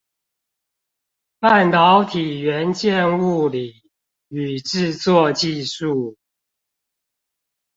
[1.39, 3.83] 半導體元件物理
[4.29, 6.15] 與製作技術